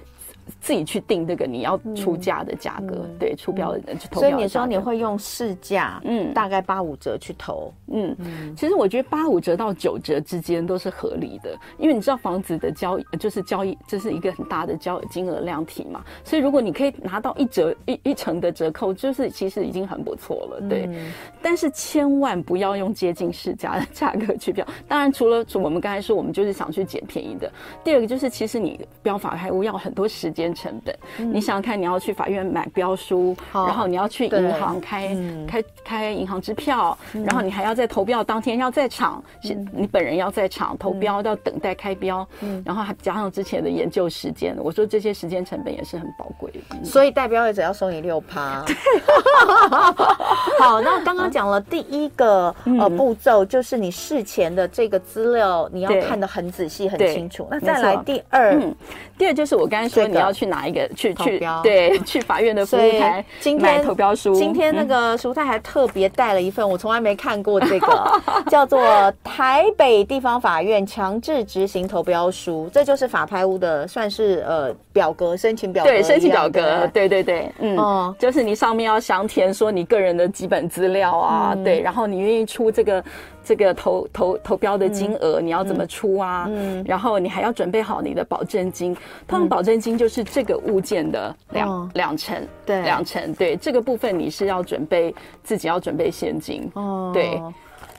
[0.60, 4.30] 自己去定这个你要出价的价格，嗯、对，出标的人去投标。
[4.30, 8.56] 所以你说你会用市价，嗯，大概八五折去投，嗯嗯。
[8.56, 20.86] 其实我觉得八五折到九折之间都是合理的，因为你知道房子的交易就是交易，这是一个很大的交易金额量体嘛，所以如果你可以拿到一折一一成的折扣，就是其实已经很不错了，对。
[20.88, 24.66] 嗯、但是千万不要用接近市价的价格去标。
[24.88, 27.52] 当然，除了我们刚才说，我们就是想去捡便宜的。
[27.84, 30.39] 第二个就是，其实你标法拍屋要很多时间。
[30.40, 46.60] 间成本，嗯、你想想看，你要去法院买标书，然后你要去银行开、嗯、开开银行支票，嗯、然后你还要在投标当天要在场，嗯、你本人要在场投标，要等待开标，嗯、然后还加上之前的研究时间，我说这些时间成本也是很宝贵的。
[46.72, 48.64] 嗯、所以代标业者要收你六趴。
[50.60, 57.48] 好，那刚刚讲了第一个、嗯、呃步骤，就是你事前的这个资料你要看得很仔细、很清楚。
[57.50, 58.76] 那再来第二、嗯，
[59.18, 60.30] 第二就是我刚才说你要。
[60.30, 60.88] 要去哪一个？
[60.96, 63.26] 去去对， 去法院的服务台
[63.60, 64.36] 买投标书。
[64.36, 68.80] 今天那个淑泰还特别带了一份，我从来没看过这个， 叫做
[69.24, 75.90] 《台北地方法院强制执行投标书》，这就是法拍屋的，算是呃表格申请表格。
[75.90, 83.04] 对，申请表格，对对对，嗯，就是你上面要详填说你个人的基本资料啊，对，然后你愿意出这个。
[83.50, 86.46] 这个投投投标的金额你要怎么出啊？
[86.48, 88.94] 嗯，然后你还要准备好你的保证金，
[89.28, 97.42] 通常保证金就是这个物件的两两成，对，两成，对，这个部分你是要准备自己要准备现金，哦，对。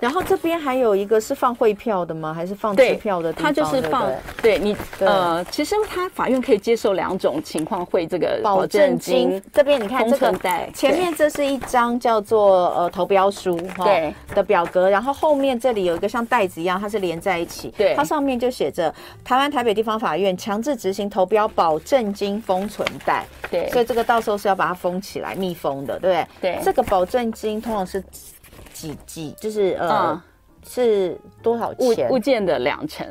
[0.00, 2.32] 然后这边还有一个是放汇票的吗？
[2.32, 3.32] 还是放支票的？
[3.32, 4.10] 它就是放
[4.40, 9.40] 对，对你呃，其实它法院可以接受两种情况汇这个保证金。
[9.52, 10.32] 这边你看这个
[10.74, 17.68] 前面这是一张叫做呃投标书对的表格，然后后面这里有一个像袋子一样，它是连在一起。
[17.76, 23.26] 对，它上面就写着台湾台北地方法院强制执行投标保证金封存袋。
[23.50, 26.54] 对，所以这个到时候是要把它封起来密封的，对不对？
[26.54, 28.02] 对，这个保证金通常是。
[28.80, 30.22] 几几就是呃、嗯、
[30.66, 32.08] 是多少钱？
[32.08, 33.06] 物物件的两成。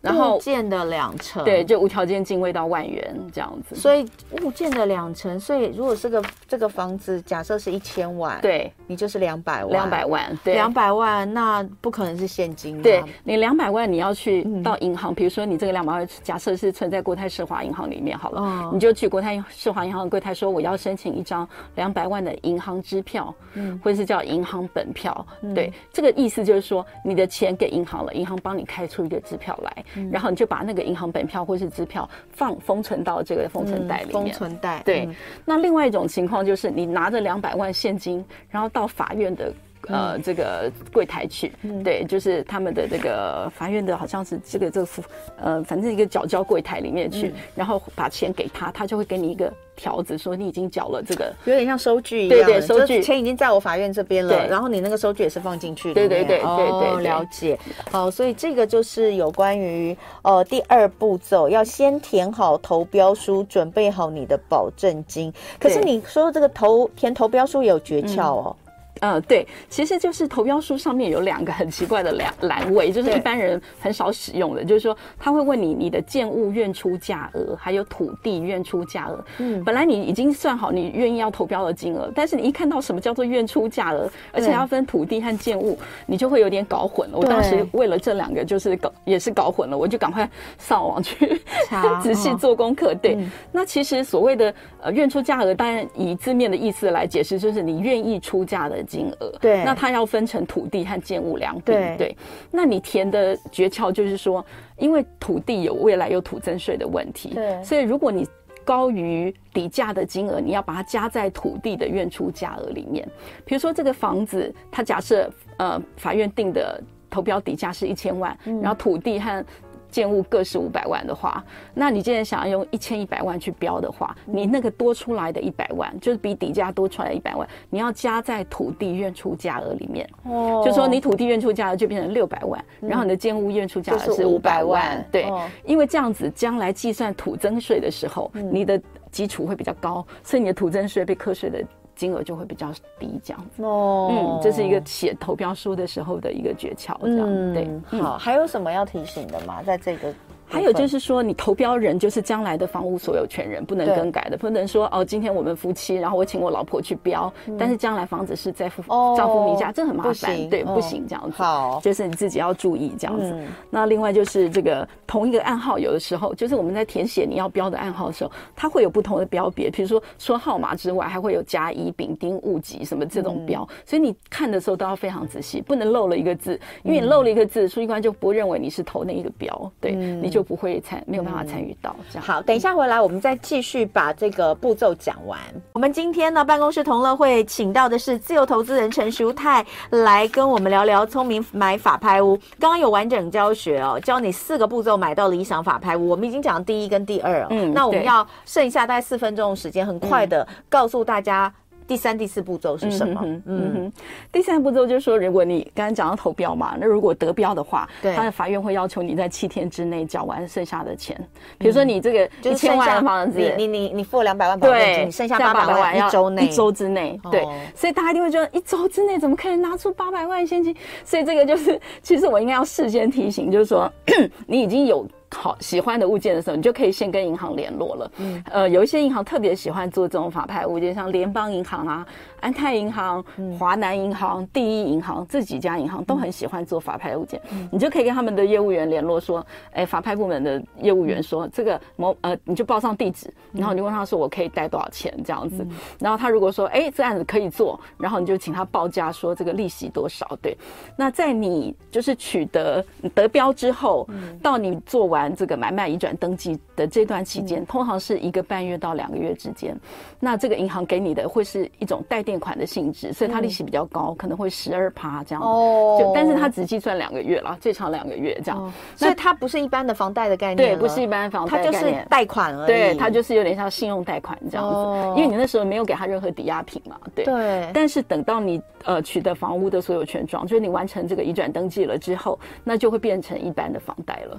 [0.00, 3.74] 然后物件的两成，对，就无条件进位到万元这样子。
[3.74, 4.06] 所以
[4.42, 12.80] 物件的两成，所以如果是个这个房子，假设是一千万，对，你就是两百万，两百万，对，两百万，那不可能是现金。
[12.80, 29.84] 对，你两百万，你要去到银行，比如说你这个两百万，假设是存在国泰世华银行里面好了，你就去国泰世华银行柜台说，我要申请一张两百万的银行支票，嗯，或者是叫银行本票，对，这个意思就是说你的钱给银行了，银行帮你开出一个支票来。
[30.10, 34.12] 然后你就把那个银行本票或是支票放封存到这个封存袋里面。
[34.12, 34.82] 封存袋。
[34.84, 35.06] 对。
[35.06, 39.52] 嗯、那另外一种情况就是你拿着两百万现金，然后到法院的。
[39.88, 45.02] 呃，这个柜台去，嗯、对，就是他们的这个法院的，好像是这个这个服，
[45.40, 53.02] 呃，反正一个缴交柜台里面去，嗯、然后把钱给他，他就会给你一个条子，说你已经缴了这个，有点像收据一样，对对，收据。
[53.02, 57.58] 钱已经在我法院这边了，然后你那个收据也是放进去的，对对对对对，哦，了解。
[57.90, 65.32] 好，所以这个就是有关于呃第二步骤，要先填好投标书，准备好你的保证金。
[65.58, 68.56] 可是你说这个投填投标书也有诀窍哦。
[69.00, 79.24] 嗯嗯，对，其实就是投标书上面有两个很奇怪的两栏位，就是一般人很少使用的，就是说他会问你你的建物愿出价额，还有土地愿出价额。
[79.38, 87.18] 嗯，本来你已经算好你愿意要投标的金额，但是你一看到什么叫做愿出价额，而且要分土地和建物，你就会有点搞混了。
[87.18, 92.94] 我当时为了这两个就是搞也是搞混了，我就赶快上网去查 仔细做功课。
[92.94, 93.16] 对，
[93.52, 98.82] 那其实所谓的呃愿出价额，当然以字面的意思来解释，就是你愿意出价的。
[98.88, 102.16] 金额对，那它要分成土地和建物两笔对，对。
[102.50, 104.44] 那你填的诀窍就是说，
[104.78, 108.26] 因为土地有未来有土增税的问题，对，所以如果你
[108.64, 113.06] 高于底价的金额，你要把它加在土地的愿出价额里面。
[113.44, 119.44] 比如说这个房子，它假设呃法院定的投标底价是一千万，嗯、然后土地和
[119.90, 130.08] 建物各是五百万的话，那你既然想要用一千一百万去标的话，你那个多出来的一百万，就是比底价多出来的一百万，你要加在土地愿出价额里面。
[130.24, 135.04] 哦，就说你土地愿出价额就变成六百万，然后你的建物愿出价额是五百万。
[135.10, 135.30] 对，
[135.64, 141.64] 因为这样子将来计算土增税的时候，你的基础会比较高，所以你的土增税被课税的。
[141.98, 148.00] 金额就会比较低，这样子哦，嗯，这是一个写投标书的时候的一个诀窍，这样、嗯、对。
[148.00, 149.62] 好，还有什么要提醒的吗？
[149.62, 150.14] 在这个。
[150.48, 158.82] 还有就是说，你投标人就是将来的房屋所有权人，不能更改的，不能说哦，今天我们夫妻，然后我请我老婆去标，但是将来房子是在夫
[159.16, 161.42] 丈夫名下，这很麻烦，对，不行这样子。
[161.42, 163.36] 好，就是你自己要注意这样子。
[163.68, 180.37] 那另外就是这个同一个暗号，有的时候就是我们在填写你要标的暗号的时候，它会有不同的标别，比如说说号码之外，还会有甲乙丙丁戊己什么这种标，所以你看的时候都要非常仔细，不能漏了一个字，因为你漏了一个字，书记官就不认为你是投那一个标，对，你就。
[180.38, 182.24] 就不会参没有办法参与到这样。
[182.24, 185.36] 好，等一下回来，我们再继续把这个步骤讲完。
[185.72, 192.36] 我们今天呢，办公室同乐会请到的是自由投资人陈淑泰来跟我们聊聊聪明买法拍屋。
[192.60, 196.08] 刚刚有完整教学哦，教你四个步骤买到理想法拍屋。
[196.08, 201.52] 我们已经讲第一跟第二，嗯，那我们要剩下大概四分钟的时间，很快的告诉大家。
[201.88, 203.20] 第三、第四步骤是什么？
[203.46, 203.90] 嗯
[204.30, 211.18] 第三步骤就是说，如果你刚刚讲到投标嘛，那如果得标的话，对，他的法院会要求你在七天之内缴完剩下的钱。
[211.56, 217.42] 比如说你这个一千万的房子，你你你付两百万保证金，你剩下八百万一周内，一周之内，对。
[217.74, 220.76] 所以大家一定会觉得，一周之内怎么可能拿出八百万现金？
[221.04, 223.90] 所以这个就是，其实我应该要事先提醒，就是说
[224.46, 225.06] 你已经有。
[225.30, 228.10] 好喜欢的物件的时候，你就可以先跟银行联络了。
[228.16, 232.06] 嗯，呃，有一些银行特别喜欢做这种法拍物件，像联邦银行啊、
[232.40, 233.22] 安泰银行、
[233.58, 237.38] 华南银行、第一银行这几家银行都很喜欢做法拍物件。
[237.50, 245.66] 嗯，你就可以跟他们的业务员联络说，哎，法拍部门的业务员说这个某呃，你就报上地址，然后你就问他说我可以贷多少钱这样子。
[245.98, 250.26] 然后他如果说哎，这案子可以做，然后你就请他报价说这个利息多少。
[250.40, 250.56] 对，
[250.96, 252.82] 那在你就是取得
[253.14, 254.08] 得标之后，
[254.42, 255.18] 到你做完。
[255.18, 259.76] 完这个买卖移转登记的这段期间，嗯、通常是一个半月到两个月之间。
[260.20, 265.42] 那这个银行给你的会是一种贷垫款的性质，所以它利息比较高，嗯、可能会十二趴这样。
[265.42, 268.62] 哦，就但是它只计算两个月啦，最长两个月这样。
[268.62, 270.56] 哦、所以它不是一般的房贷的概念。
[270.56, 272.66] 对，不是一般房贷它就是贷款而已。
[272.66, 276.98] 对，它就是有点像信用贷款这样子，哦、因为你那时候没有给他任何抵押品嘛。
[277.14, 277.24] 对。
[277.24, 277.70] 对。
[277.72, 284.38] 但是等到你呃取得房屋的所有权状，就是你完成这个移转登记了之后，那就会变成一般的房贷了。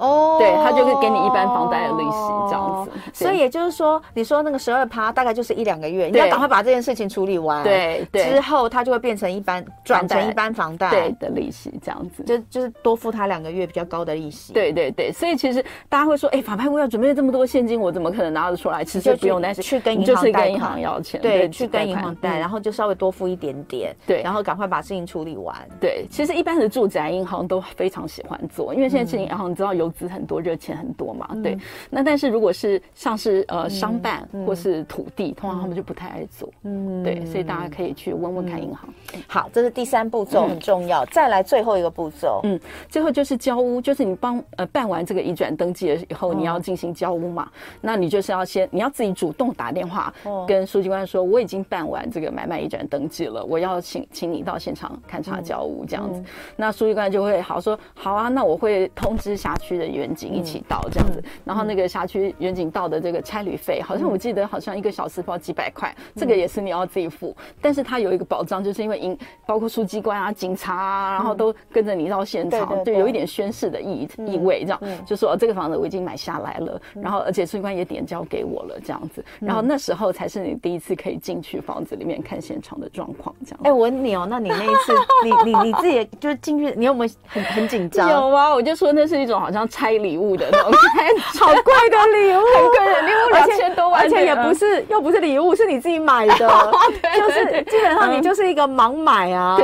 [0.00, 2.16] 哦，对，他就会给你一般房贷的利息
[2.48, 2.90] 这样子，
[3.24, 10.90] 所以也就是说，你说那个十二趴大概就是一两个月，你要赶快把这件事情处理完，对，之后他就会变成一般转成一般房贷。
[10.90, 14.52] 对的利息这样子，就就是多付他两个月比较高的利息。
[14.52, 18.84] 对对对，所以其实大家会说，哎，法拍屋要准备这么多现金，我怎么可能拿得出来？
[18.84, 25.54] 其实不用，担心去跟银行就是跟银行要钱，对，去跟银行贷，然后就稍微多付一点点，对，然后赶快把事情处理完。
[25.80, 30.70] 对，其实一般的住宅银行都非常喜欢做，因为现在其实银行你知道游资很多，热钱。
[30.80, 31.58] 很多嘛，对。
[31.90, 37.26] 那但是如果是像是呃商办或是土地，通常他们就不太爱做，嗯，对。
[37.26, 38.88] 所以大家可以去问问看银行。
[39.26, 41.04] 好，这是第三步骤，很重要。
[41.06, 47.50] 再来最后一个步骤，嗯，最后就是交屋，就是你帮呃办完这个移转登记了以后，你要进行交屋嘛。
[47.80, 50.14] 那你就是要先，你要自己主动打电话
[50.46, 56.22] 跟书记官说，我已经办完这个买卖移转登记了，我要请请你到现场勘察交屋这样子。
[56.56, 60.60] 那书记官就会好说，好啊，那我会通知辖区的远景一起。
[60.68, 67.34] 到这样子，然后那个辖区远景到的这个差旅费，好像我记得好像一个小时包几百块，这个也是你要自己付。
[67.62, 83.60] 但是它有一个保障，就是因为因包括书记官啊、警察啊，然后都跟着你到现场，就有一点宣誓的意意味，这样就说这个房子我已经买下来了，然后而且书记官也点交给我了，这样子，然后那时候才是你第一次可以进去房子里面看现场的状况，这样。
[83.64, 84.92] 哎，我问你哦，那你那一次，
[85.24, 88.08] 你你你自己就是进去，你有没有很很紧张？
[88.10, 90.72] 有啊，我就说那是一种好像拆礼物的那种。
[91.40, 96.34] 好贵的礼物，很贵的礼物，两千多万，而且也不是，又不是礼物，是你自己买的，
[97.16, 99.58] 就是基本上你就是一个盲买啊，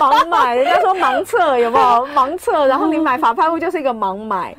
[0.00, 2.08] 盲买， 人家说盲测有没有？
[2.14, 4.54] 盲测，然后你买法拍屋就是一个盲买，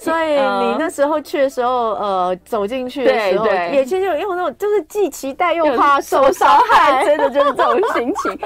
[0.00, 8.38] 所以你那时候去的时候，呃，走进去的时候，眼前就有那种，就是既期待又怕受伤害，真的就是这种心情。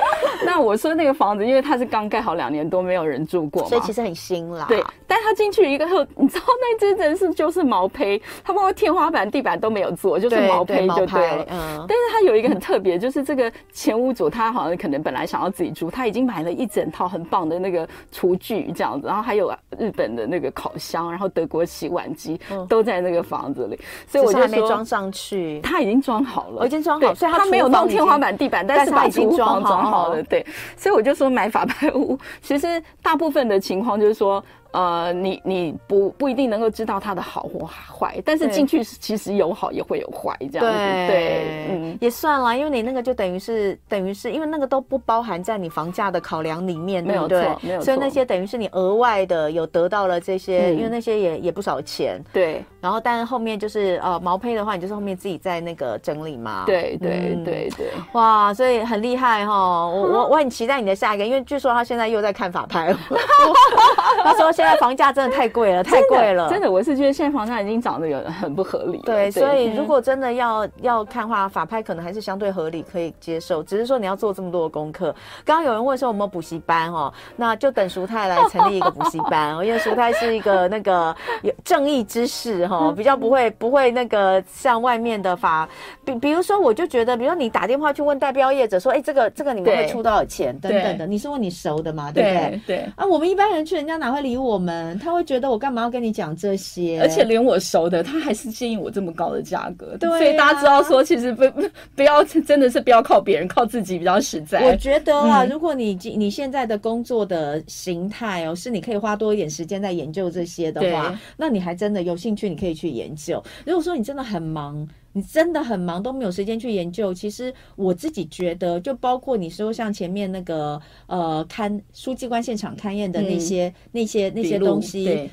[0.45, 4.67] 那我说那个房子，因为它是刚盖好两年多，没有人住过，所以其实很新啦。
[4.69, 6.45] 对，但他进去一个后， 你知道。
[6.63, 11.45] 那只真是就是毛坯，它包括天花板、地板都没有做，就是毛坯就对了。
[11.51, 30.23] 嗯，但是它有一个很特别，就是这个前屋主他好像可能本来想要自己住，他已经买了一整套很棒的那个厨具这样子，然后还有日本的那个烤箱，然后德国洗碗机都在那个房子里，所以我就说还没装上去，他已经装好了，我已经装好，所以他没有弄天花板、地板，但是把厨房装好了。
[30.23, 30.47] 对，
[30.77, 34.43] 所以我就说买法拍屋， 其实大部分的情况就是说。
[34.73, 52.65] 呃，你你不不一定能够知道它的好或坏，但是进去其实有好也会有坏这样子，对，对，嗯，也算了，因为你那个就等于是等于是因为那个都不包含在你房价的考量里面，没有错，没有错，所以那些等于是你额外的有得到了这些，嗯、因为那些也也不少钱，对。
[52.81, 62.99] 然后，但是后面就是呃毛坯的话，你就是后面自己在那个整理嘛，对对对对，哇，所以很厉害哈，我我我很期待你的下一个，因为据说他现在又在看法拍了，
[64.25, 64.51] 他说。
[64.63, 68.99] 现在房价真的太贵了，太贵了，真的，我是觉得现在房价已经涨得有很不合理。
[69.05, 73.61] 对，所以如果真的要要看话，法拍可能还是相对合理，可以接受。
[73.65, 75.13] 只是说你要做这么多的功课。
[75.45, 85.69] 刚刚有人问说有没有补习班哦，那就等淑泰来成立一个补习班哦， 因为淑泰是一个那个有正义之士哈，比较不会不会那个像外面的法，
[86.05, 92.61] 比比如说我就觉得，比如说你打电话去问代标业者说，哎，这个这个你们会出多少钱等等的，你是问你熟的嘛，对不对？
[92.67, 94.52] 对啊，我们一般人去，人家哪会理我？
[94.53, 97.01] 我们他会觉得我干嘛要跟你讲这些？
[97.01, 99.97] 而且连我熟的，他还是建议我这么高的价格。
[99.99, 101.45] 对，所以大家知道说，其实不
[101.97, 104.71] 不要真的是不要靠别人，靠自己比较实在。
[104.71, 113.43] 我觉得啊，如果你你现在的工作的形态哦，是你可以花多一点时间在研究这些的话，那你还真的有兴趣，你可以去研究。
[113.65, 114.87] 如果说你真的很忙。
[115.13, 117.13] 你真的很忙，都没有时间去研究。
[117.13, 125.31] 其实我自己觉得，就包括你说像前面那个呃，勘书记官现场勘验的那些、嗯、那些那些东西，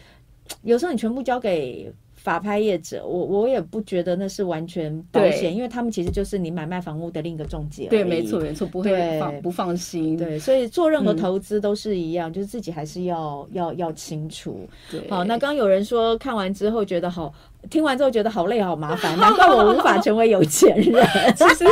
[0.64, 1.92] 有时候你全部交给。
[2.22, 7.88] 法拍业者，我我也不觉得那是完全保险，因为他们其实就是你买卖房屋的另一个中介。
[7.88, 10.18] 对，没错没错，不会放不放心。
[10.18, 14.68] 对，所以做任何投资都是一样，嗯、就是自己还是要要要清楚。
[14.92, 17.34] 对，好，那刚刚有人说看完之后觉得好
[17.70, 21.06] 听完之后觉得好累好麻烦，难怪我无法成为有钱人。
[21.36, 21.66] 其实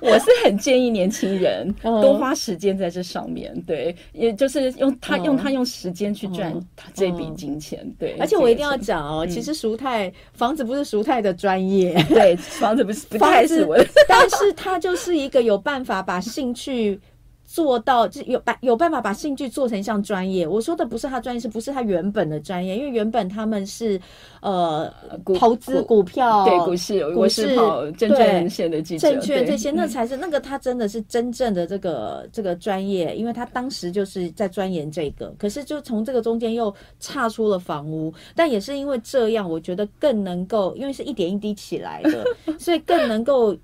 [0.00, 8.16] 我是很建议年轻人多花时间在这上面，对，也就是用他用他用时间去赚他这笔金钱，对。
[8.18, 13.76] 而且我一定要讲哦，其实熟泰房子不是熟泰的专业，对，房子不是不太是我，
[14.08, 17.00] 但是他就是一个有办法把兴趣。
[17.46, 20.46] 做到就有把有办法把兴趣做成一项专业。
[20.46, 22.76] 我说的不是他专业，是不是他原本的专业？
[22.76, 23.98] 因为原本他们是
[24.40, 24.92] 呃
[25.38, 35.32] 投资股票，对股市，股市跑证券线的记者，证券这些那才是那个他真的是真正的这个这个专业，因为他当时就是在钻研这个。
[35.38, 42.24] 可是就从这个中间又岔出了房屋，但也是因为这样，我觉得更能够，因为是一点一滴起来的，
[42.58, 43.56] 所以更能够。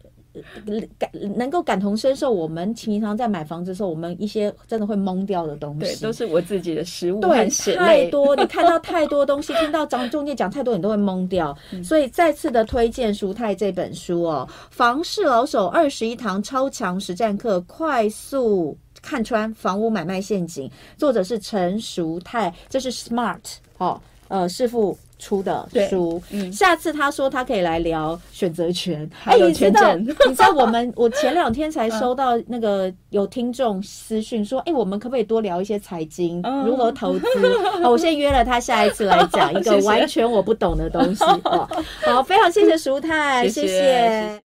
[0.99, 11.57] 感能够感同身受，我们平常在买房子的时候，我们一些真的会懵掉的东西，对，都是我自己的实物，对，太多，你看到太多东西，听到张中介讲太多，你都会懵掉。
[11.73, 23.41] 嗯、所以再次的推荐淑泰这本书哦，《房市老手二十一堂超强实战课》，快速看穿房屋买卖陷阱，作者是陈淑泰，这是 Smart
[23.79, 24.97] 哦，呃，师傅。
[25.23, 30.03] 出的书，嗯，下次他说他可以来聊选择权，还有权证。
[30.27, 37.25] 你知道我们， 我前两天才收到那个有听众私讯说，哎，我们可不可以多聊一些财经，如何投资？
[37.81, 41.25] 好，我先约了他，下一次来讲一个完全我不懂的东西。
[42.05, 44.52] 好，非常谢谢舒泰，谢谢。